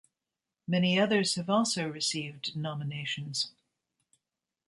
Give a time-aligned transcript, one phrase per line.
[0.67, 3.51] Many others have also received nominations.